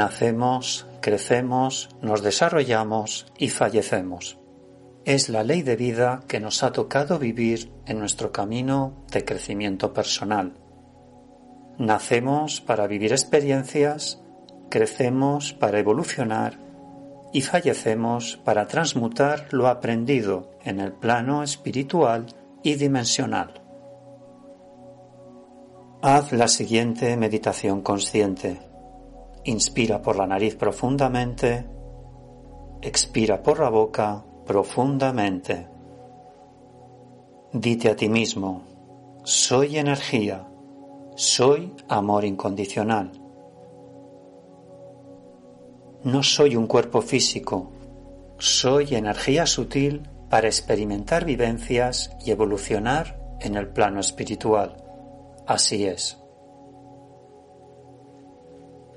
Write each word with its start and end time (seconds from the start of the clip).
Nacemos, 0.00 0.86
crecemos, 1.02 1.90
nos 2.00 2.22
desarrollamos 2.22 3.30
y 3.36 3.50
fallecemos. 3.50 4.38
Es 5.04 5.28
la 5.28 5.44
ley 5.44 5.60
de 5.60 5.76
vida 5.76 6.20
que 6.26 6.40
nos 6.40 6.62
ha 6.62 6.72
tocado 6.72 7.18
vivir 7.18 7.70
en 7.84 7.98
nuestro 7.98 8.32
camino 8.32 9.04
de 9.12 9.26
crecimiento 9.26 9.92
personal. 9.92 10.54
Nacemos 11.76 12.62
para 12.62 12.86
vivir 12.86 13.12
experiencias, 13.12 14.22
crecemos 14.70 15.52
para 15.52 15.80
evolucionar 15.80 16.58
y 17.34 17.42
fallecemos 17.42 18.38
para 18.42 18.68
transmutar 18.68 19.48
lo 19.50 19.68
aprendido 19.68 20.52
en 20.64 20.80
el 20.80 20.94
plano 20.94 21.42
espiritual 21.42 22.24
y 22.62 22.76
dimensional. 22.76 23.60
Haz 26.00 26.32
la 26.32 26.48
siguiente 26.48 27.14
meditación 27.18 27.82
consciente. 27.82 28.69
Inspira 29.44 30.02
por 30.02 30.16
la 30.16 30.26
nariz 30.26 30.54
profundamente, 30.56 31.66
expira 32.82 33.42
por 33.42 33.58
la 33.58 33.70
boca 33.70 34.22
profundamente. 34.44 35.66
Dite 37.52 37.88
a 37.88 37.96
ti 37.96 38.08
mismo, 38.08 38.62
soy 39.24 39.78
energía, 39.78 40.46
soy 41.16 41.74
amor 41.88 42.24
incondicional. 42.24 43.12
No 46.04 46.22
soy 46.22 46.56
un 46.56 46.66
cuerpo 46.66 47.00
físico, 47.00 47.70
soy 48.38 48.94
energía 48.94 49.46
sutil 49.46 50.08
para 50.28 50.48
experimentar 50.48 51.24
vivencias 51.24 52.10
y 52.24 52.30
evolucionar 52.30 53.20
en 53.40 53.56
el 53.56 53.68
plano 53.68 54.00
espiritual. 54.00 54.76
Así 55.46 55.86
es. 55.86 56.18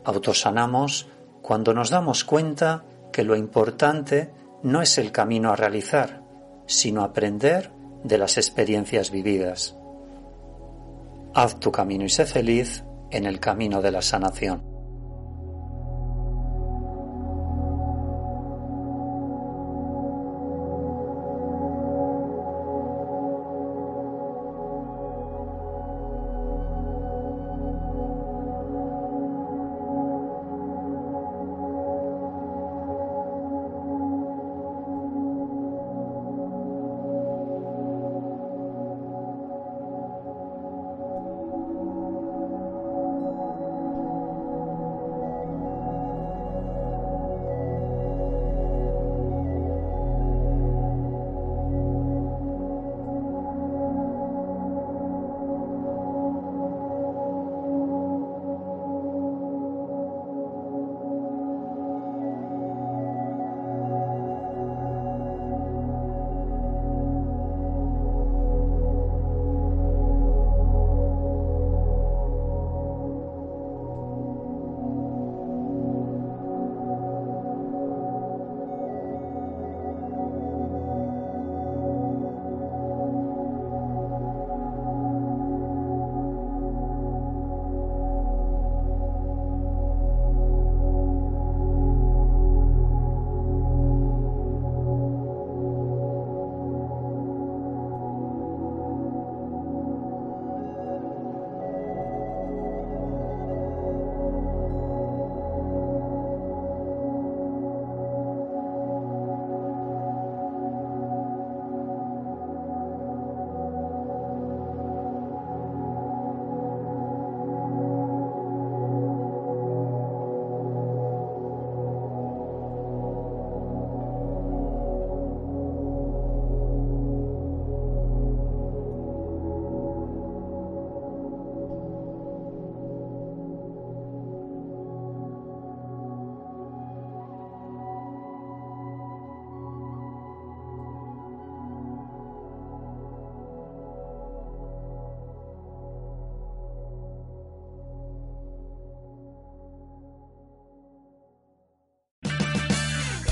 Autosanamos 0.06 1.08
cuando 1.42 1.74
nos 1.74 1.90
damos 1.90 2.24
cuenta 2.24 2.84
que 3.12 3.24
lo 3.24 3.36
importante 3.36 4.32
no 4.64 4.82
es 4.82 4.98
el 4.98 5.12
camino 5.12 5.52
a 5.52 5.56
realizar, 5.56 6.24
sino 6.66 7.04
aprender 7.04 7.72
de 8.04 8.18
las 8.18 8.38
experiencias 8.38 9.12
vividas. 9.12 9.76
Haz 11.34 11.60
tu 11.60 11.72
camino 11.72 12.06
y 12.06 12.10
sé 12.10 12.26
feliz 12.26 12.84
en 13.12 13.26
el 13.26 13.40
camino 13.40 13.82
de 13.82 13.92
la 13.92 14.02
sanación. 14.02 14.73